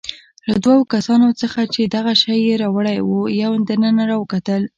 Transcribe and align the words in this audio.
له 0.47 0.55
دوو 0.63 0.89
کسانو 0.93 1.27
څخه 1.41 1.61
چې 1.73 1.81
دغه 1.95 2.13
شی 2.21 2.37
يې 2.47 2.53
راوړی 2.63 2.97
وو، 3.01 3.21
یو 3.41 3.51
دننه 3.69 4.03
راوکتل. 4.11 4.61